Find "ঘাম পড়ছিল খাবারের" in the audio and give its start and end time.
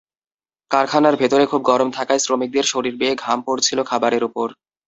3.23-4.23